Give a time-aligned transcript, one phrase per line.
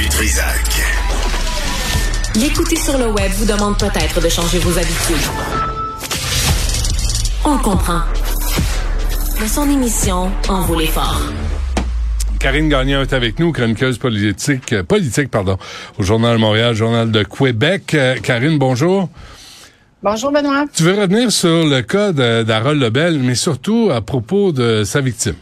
[0.00, 0.82] Du Trisac.
[2.34, 5.28] L'écouter sur le web vous demande peut-être de changer vos habitudes.
[7.44, 8.00] On comprend.
[9.38, 11.20] Mais son émission en vaut l'effort.
[12.38, 15.58] Karine Gagnon est avec nous, chroniqueuse politique, euh, politique pardon,
[15.98, 17.92] au Journal de Montréal, Journal de Québec.
[17.92, 19.10] Euh, Karine, bonjour.
[20.02, 20.64] Bonjour Benoît.
[20.72, 25.36] Tu veux revenir sur le cas d'Harold Lebel, mais surtout à propos de sa victime.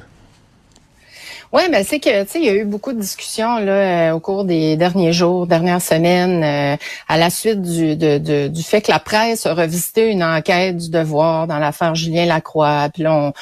[1.51, 4.12] Oui, ben c'est que tu sais, il y a eu beaucoup de discussions là euh,
[4.12, 6.77] au cours des derniers jours, dernières semaines, euh,
[7.09, 10.91] à la suite du, de, du fait que la presse a revisité une enquête du
[10.91, 12.91] devoir dans l'affaire Julien Lacroix.
[12.93, 13.33] Puis là, on,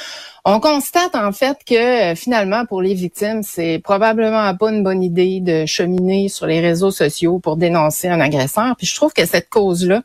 [0.48, 5.02] on constate en fait que euh, finalement pour les victimes, c'est probablement pas une bonne
[5.02, 8.76] idée de cheminer sur les réseaux sociaux pour dénoncer un agresseur.
[8.78, 10.02] Puis je trouve que cette cause-là,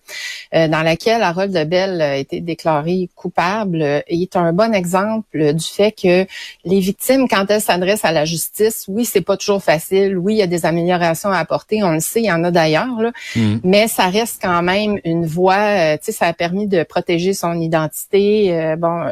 [0.55, 5.63] euh, dans laquelle Harold Bell a été déclaré coupable, euh, est un bon exemple du
[5.63, 6.25] fait que
[6.65, 10.17] les victimes, quand elles s'adressent à la justice, oui, c'est pas toujours facile.
[10.17, 11.83] Oui, il y a des améliorations à apporter.
[11.83, 13.57] On le sait, il y en a d'ailleurs, mm.
[13.63, 15.97] mais ça reste quand même une voie.
[15.99, 18.75] tu sais, ça a permis de protéger son identité.
[18.79, 19.05] bon,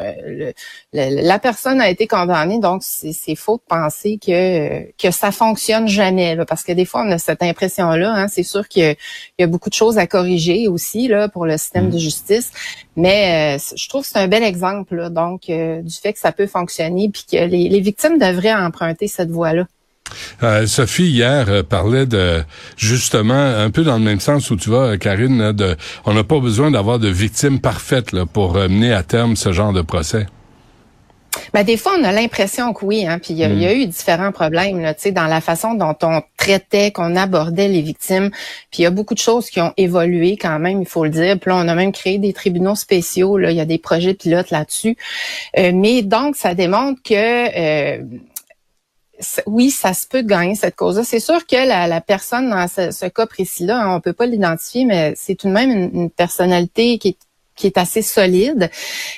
[0.92, 5.88] le, la personne a été condamnée, donc c'est faux de penser que que ça fonctionne
[5.88, 8.12] jamais, parce que des fois on a cette impression-là.
[8.14, 8.96] Hein, c'est sûr qu'il
[9.38, 11.90] y, a beaucoup de choses à corriger aussi là pour le système mm.
[11.90, 12.52] de justice,
[12.96, 16.32] mais euh, je trouve que c'est un bel exemple donc euh, du fait que ça
[16.32, 19.66] peut fonctionner, puis que les, victimes devraient emprunter cette voie-là.
[20.42, 22.42] Euh, Sophie hier parlait de
[22.76, 26.40] justement un peu dans le même sens où tu vas, Karine, de on n'a pas
[26.40, 30.26] besoin d'avoir de victimes parfaites là, pour mener à terme ce genre de procès.
[31.52, 33.62] Ben, des fois, on a l'impression que oui, hein, puis il y, a mm.
[33.62, 38.30] eu différents problèmes là, dans la façon dont on traitait, qu'on abordait les victimes.
[38.70, 41.10] Puis il y a beaucoup de choses qui ont évolué quand même, il faut le
[41.10, 41.38] dire.
[41.38, 43.38] Puis là, on a même créé des tribunaux spéciaux.
[43.38, 44.96] Il y a des projets pilotes là-dessus.
[45.58, 47.14] Euh, mais donc, ça démontre que
[47.98, 48.02] euh,
[49.46, 51.04] oui, ça se peut de gagner cette cause-là.
[51.04, 55.34] C'est sûr que la, personne dans ce, cas précis-là, on peut pas l'identifier, mais c'est
[55.34, 57.18] tout de même une, une personnalité qui est
[57.60, 58.70] qui est assez solide.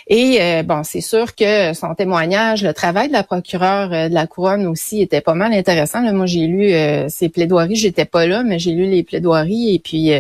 [0.09, 4.15] Et euh, bon, c'est sûr que son témoignage, le travail de la procureure euh, de
[4.15, 6.01] la couronne aussi était pas mal intéressant.
[6.13, 9.79] moi, j'ai lu euh, ses plaidoiries, j'étais pas là, mais j'ai lu les plaidoiries et
[9.79, 10.11] puis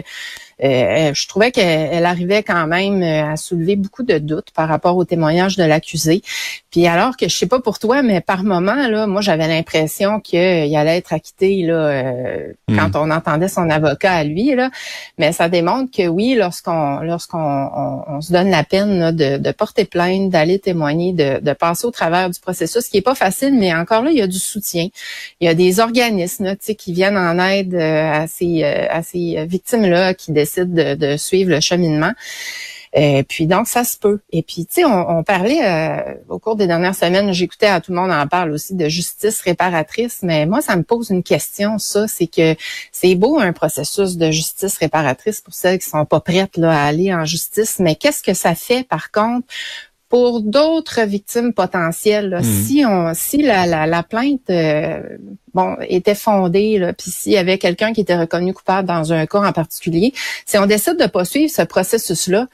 [0.62, 0.66] euh,
[1.10, 4.96] euh, je trouvais qu'elle arrivait quand même euh, à soulever beaucoup de doutes par rapport
[4.96, 6.22] au témoignage de l'accusé.
[6.70, 10.20] Puis alors que je sais pas pour toi, mais par moment là, moi j'avais l'impression
[10.20, 12.02] qu'il allait être acquitté là
[12.68, 12.76] hmm.
[12.76, 14.70] quand on entendait son avocat à lui là.
[15.18, 17.70] Mais ça démontre que oui, lorsqu'on lorsqu'on
[18.06, 21.90] on, se donne la peine de, de, porter plainte, d'aller témoigner, de, de, passer au
[21.90, 24.38] travers du processus, ce qui est pas facile, mais encore là il y a du
[24.38, 24.88] soutien.
[25.40, 29.86] Il y a des organismes là, qui viennent en aide à ces à ces victimes
[29.86, 32.12] là qui décident de, suivre le cheminement.
[32.94, 34.20] Euh, puis donc ça se peut.
[34.32, 37.90] Et puis tu sais, on, parlait euh, au cours des dernières semaines, j'écoutais à tout
[37.90, 41.78] le monde en parle aussi de justice réparatrice, mais moi ça me pose une question.
[41.78, 42.54] Ça, c'est que
[42.90, 46.86] c'est beau un processus de justice réparatrice pour celles qui sont pas prêtes là à
[46.86, 49.46] aller en justice, mais qu'est-ce que ça fait par contre
[50.12, 52.42] pour d'autres victimes potentielles, mhm.
[52.42, 55.00] si on, si la, la, plainte euh,
[55.54, 59.24] bon était fondée, là, puis s'il y avait quelqu'un qui était reconnu coupable dans un
[59.24, 60.12] cas en particulier,
[60.44, 62.46] si on décide de poursuivre ce processus-là,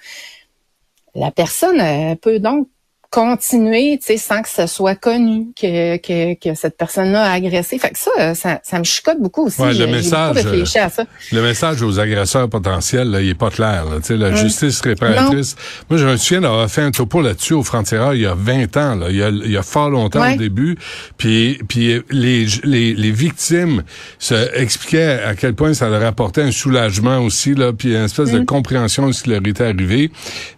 [1.16, 2.68] la personne peut donc
[3.10, 7.78] continuer, tu sais, sans que ce soit connu que, que, que cette personne-là a agressé.
[7.78, 9.62] Fait que ça, ça, ça me chicote beaucoup aussi.
[9.62, 10.36] Ouais, le message,
[10.76, 11.04] à ça.
[11.32, 13.86] Le message aux agresseurs potentiels, là, il est pas clair.
[13.96, 15.56] Tu sais, la justice réparatrice.
[15.88, 18.76] Moi, je me souviens d'avoir fait un topo là-dessus au frontières il y a 20
[18.76, 20.76] ans, là, il, y a, il y a fort longtemps au début.
[21.16, 23.82] Puis, puis les, les, les victimes
[24.18, 28.30] se expliquaient à quel point ça leur apportait un soulagement aussi, là, puis une espèce
[28.30, 28.46] de mm.
[28.46, 30.10] compréhension de ce qui leur était arrivé.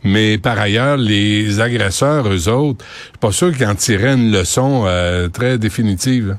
[0.02, 4.84] Mais par ailleurs, les agresseurs, autres, je suis pas sûr qu'ils en tiraient une leçon
[4.86, 6.36] euh, très définitive.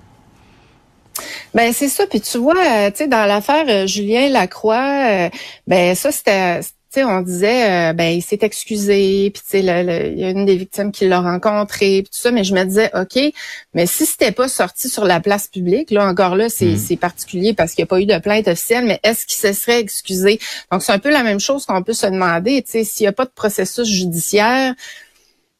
[1.53, 2.05] Ben c'est ça.
[2.07, 5.29] Puis tu vois, euh, tu sais, dans l'affaire euh, Julien Lacroix,
[5.67, 10.23] ben ça c'était sais, on disait, ben il s'est excusé, puis tu sais, il y
[10.25, 13.33] a une des victimes qui l'a rencontré, puis tout ça, mais je me disais, ok,
[13.73, 16.97] mais si c'était pas sorti sur la place publique, là encore là, c'est mm.
[16.97, 19.79] particulier parce qu'il n'y a pas eu de plainte officielle, mais est-ce qu'il se serait
[19.79, 20.39] excusé?
[20.71, 23.09] Donc c'est un peu la même chose qu'on peut se demander, tu sais, s'il n'y
[23.09, 24.75] a pas de processus judiciaire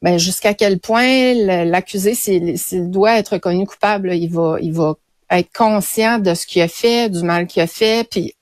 [0.02, 1.34] ben jusqu'à quel point
[1.66, 4.96] l'accusé, s'il doit être reconnu coupable, il va, il va
[5.30, 8.34] être conscient de ce qu'il a fait, du mal qu'il a fait, puis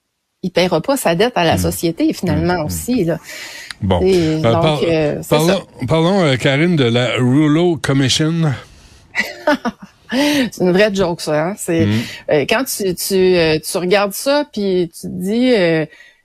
[0.41, 1.59] il paiera pas sa dette à la hmm.
[1.59, 2.65] société finalement hmm.
[2.65, 3.03] aussi.
[3.03, 3.17] Là.
[3.81, 3.99] Bon.
[4.03, 8.33] Euh, donc, euh, parlons, parlons euh, Karine, de la Rouleau Commission.
[10.11, 11.49] c'est une vraie joke, ça.
[11.49, 11.55] Hein?
[11.57, 12.45] C'est hmm.
[12.49, 15.53] quand tu, tu, tu regardes ça, puis tu te dis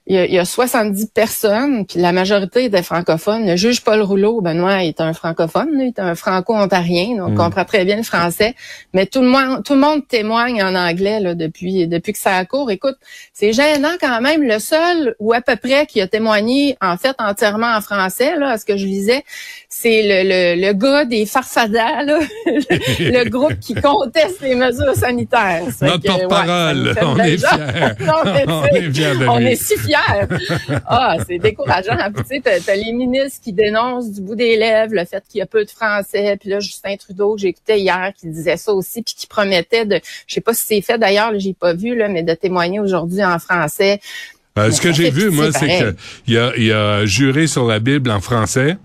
[0.07, 3.47] il y, a, 70 personnes, puis la majorité étaient francophones.
[3.47, 7.35] Le juge Paul Rouleau, Benoît, est un francophone, il est un franco-ontarien, donc mm.
[7.35, 8.53] comprend très bien le français.
[8.93, 12.35] Mais tout le monde, tout le monde témoigne en anglais là, depuis depuis que ça
[12.35, 12.69] a cours.
[12.69, 12.97] Écoute,
[13.33, 14.43] c'est gênant quand même.
[14.43, 18.51] Le seul ou à peu près qui a témoigné en fait entièrement en français, là,
[18.51, 19.23] à ce que je lisais,
[19.69, 25.63] c'est le, le, le, gars des farfadas, là, le groupe qui conteste les mesures sanitaires.
[25.81, 27.47] Notre porte-parole, on, est fiers.
[28.47, 29.94] on est fiers de On est si fiers
[30.87, 31.97] ah, c'est décourageant.
[32.15, 35.41] tu sais, t'as, les ministres qui dénoncent du bout des lèvres le fait qu'il y
[35.41, 36.37] a peu de Français.
[36.39, 39.99] Puis là, Justin Trudeau, que j'écoutais hier, qui disait ça aussi, puis qui promettait de,
[40.27, 43.23] je sais pas si c'est fait d'ailleurs, j'ai pas vu là, mais de témoigner aujourd'hui
[43.23, 43.99] en français.
[44.57, 45.93] Euh, ce que j'ai vu, moi, c'est
[46.25, 48.77] qu'il a, il a juré sur la Bible en français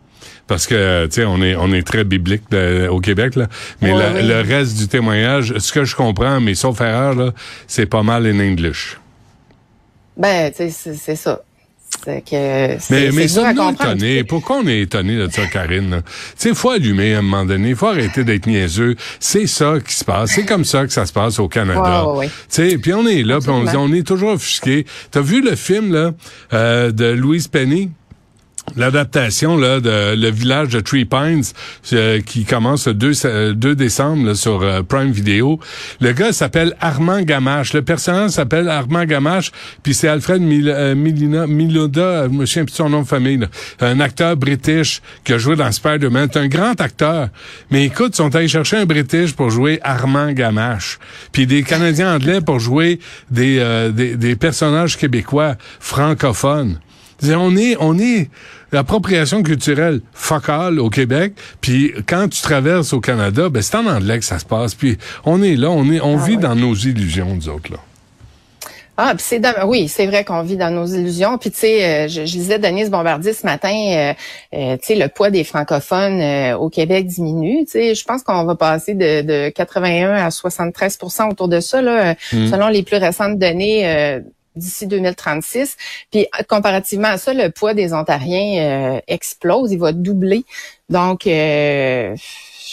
[0.50, 2.42] parce que tu sais on est on est très biblique
[2.90, 3.46] au Québec là
[3.80, 7.32] mais le, reste du témoignage ce que je comprends mais sauf erreur là
[7.68, 9.00] c'est pas mal in English
[10.20, 11.43] ben, c'est ça.
[12.06, 14.25] Que mais mais ça nous étonné.
[14.25, 16.02] Pourquoi on est étonné de ça, Karine?
[16.38, 17.75] Tu sais, faut allumer à un moment donné.
[17.75, 18.96] faut arrêter d'être niaiseux.
[19.19, 20.31] C'est ça qui se passe.
[20.31, 22.06] C'est comme ça que ça se passe au Canada.
[22.19, 24.87] Tu sais, puis on est là, puis on, on est toujours offusqué.
[25.11, 26.12] T'as vu le film là
[26.55, 27.90] euh, de Louise Penny?
[28.76, 31.43] L'adaptation là de le village de Three Pines
[31.93, 35.58] euh, qui commence le 2, 2 décembre sur euh, Prime Video.
[36.00, 37.72] Le gars s'appelle Armand Gamache.
[37.72, 39.50] Le personnage s'appelle Armand Gamache,
[39.82, 43.40] puis c'est Alfred euh, Milina, Miloda, je me souviens plus son nom de famille,
[43.81, 46.28] un acteur british qui a joué dans Spider-Man.
[46.32, 47.28] C'est un grand acteur.
[47.70, 50.99] Mais écoute, ils sont allés chercher un british pour jouer Armand Gamache,
[51.32, 53.00] puis des Canadiens anglais pour jouer
[53.31, 56.78] des, des, des personnages québécois francophones.
[57.23, 58.31] On est, on est
[58.72, 64.19] l'appropriation culturelle focale au Québec, puis quand tu traverses au Canada, ben c'est en anglais
[64.19, 64.75] que ça se passe.
[64.75, 67.78] Puis on est là, on est, on ah vit dans nos illusions, nous autres là.
[69.02, 71.38] Ah, puis c'est oui, c'est vrai qu'on vit dans nos illusions.
[71.38, 74.12] Puis tu sais, euh, je, je, lisais Denise Bombardier ce matin, euh,
[74.52, 77.64] euh, tu sais, le poids des francophones au Québec diminue.
[77.64, 81.81] Tu sais, je pense qu'on va passer de, de 81 à 73% autour de ça,
[81.81, 82.49] là, hmm.
[82.49, 84.20] selon les plus récentes données
[84.56, 85.76] d'ici 2036.
[86.11, 90.44] Puis comparativement à ça, le poids des Ontariens euh, explose, il va doubler.
[90.88, 92.17] Donc, euh,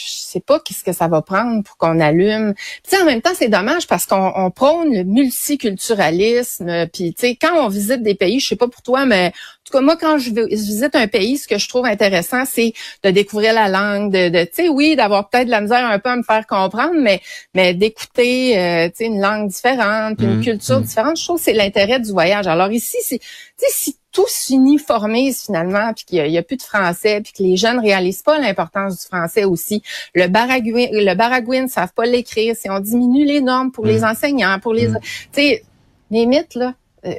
[0.06, 2.54] sais pas qu'est-ce que ça va prendre pour qu'on allume.
[2.86, 6.86] Puis en même temps, c'est dommage parce qu'on prône le multiculturalisme.
[6.92, 9.64] Puis tu sais, quand on visite des pays, je sais pas pour toi, mais en
[9.64, 12.72] tout cas, moi, quand je, visite un pays, ce que je trouve intéressant, c'est
[13.02, 15.98] de découvrir la langue, de, de tu sais, oui, d'avoir peut-être de la misère un
[15.98, 17.20] peu à me faire comprendre, mais,
[17.54, 20.84] mais d'écouter, euh, tu sais, une langue différente, une mmh, culture mmh.
[20.84, 21.18] différente.
[21.18, 22.46] Je trouve que c'est l'intérêt du voyage.
[22.46, 23.26] Alors ici, c'est, tu
[23.58, 27.56] sais, si tout s'uniformise finalement, puis qu'il y, a plus de français, puis que les
[27.56, 29.80] jeunes réalisent pas l'importance du français aussi.
[30.12, 32.56] Le baragouin, le baragouin ne savent pas l'écrire.
[32.56, 34.04] Si on diminue les normes pour les mmh.
[34.04, 34.92] enseignants, pour les, tu
[35.30, 35.62] sais,
[36.10, 36.74] les mythes là.
[37.06, 37.12] Euh,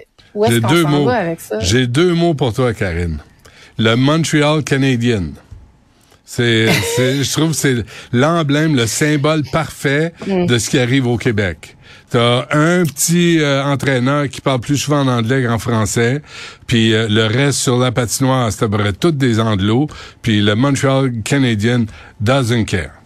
[0.49, 1.09] j'ai deux mots.
[1.61, 3.19] J'ai deux mots pour toi, Karine.
[3.77, 5.23] Le Montreal Canadian.
[6.25, 10.45] C'est, je trouve, c'est l'emblème, le symbole parfait mm.
[10.45, 11.75] de ce qui arrive au Québec.
[12.09, 16.23] T'as un petit euh, entraîneur qui parle plus souvent en anglais qu'en français,
[16.65, 19.87] puis euh, le reste sur la patinoire, c'est à peu près toutes des anglos,
[20.23, 21.85] puis le Montreal Canadian
[22.19, 22.98] doesn't care.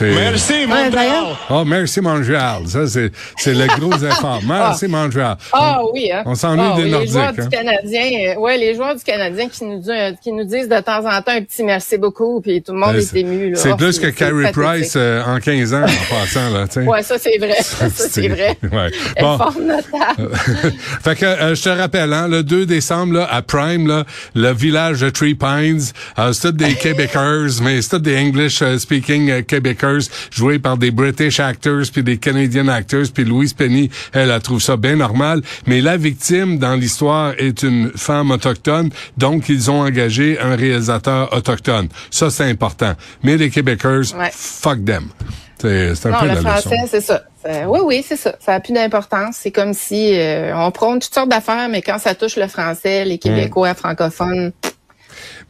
[0.00, 1.24] Merci, Montréal.
[1.50, 2.62] oh, merci, Montréal.
[2.66, 4.40] Ça, c'est, c'est le gros effort.
[4.46, 4.88] Merci, ah.
[4.88, 5.36] Montréal.
[5.52, 6.22] Ah oui, hein.
[6.26, 7.08] On s'ennuie ah, des oui, Nordiques.
[7.08, 7.42] Les joueurs hein.
[7.42, 10.80] du Canadien, euh, ouais, les joueurs du Canadien qui nous, disent, qui nous disent de
[10.80, 13.52] temps en temps un petit merci beaucoup, puis tout le monde est, ému.
[13.56, 16.50] C'est plus que Carey Price euh, en 15 ans, en passant.
[16.50, 16.84] Là, t'sais.
[16.84, 17.56] Ouais, ça, c'est vrai.
[17.62, 18.58] Ça, c'est vrai.
[18.62, 18.90] ouais.
[19.20, 19.38] Bon.
[19.38, 20.36] notable.
[21.02, 24.04] fait que euh, je te rappelle, hein, le 2 décembre, là, à Prime, là,
[24.34, 25.80] le village de Three Pines,
[26.18, 29.77] euh, c'est des Québécois, mais c'est des English-speaking Québécois
[30.30, 34.60] joué par des British actors puis des Canadian actors puis Louise Penny, elle, elle trouve
[34.60, 35.42] ça bien normal.
[35.66, 41.32] Mais la victime dans l'histoire est une femme autochtone, donc ils ont engagé un réalisateur
[41.32, 41.88] autochtone.
[42.10, 42.94] Ça, c'est important.
[43.22, 45.08] Mais les Québécois, fuck them.
[45.60, 47.22] C'est un non, peu le français, c'est ça.
[47.66, 48.36] Oui, oui, c'est ça.
[48.38, 49.36] Ça a plus d'importance.
[49.40, 53.04] C'est comme si euh, on prône toutes sortes d'affaires, mais quand ça touche le français,
[53.04, 54.52] les Québécois francophones,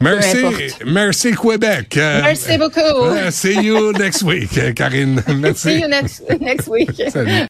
[0.01, 1.97] Merci, merci Québec.
[1.97, 3.31] Euh, merci beaucoup.
[3.31, 5.21] see you next week, Karine.
[5.27, 5.59] Merci.
[5.69, 6.89] See you next, next week.
[7.09, 7.47] Salut.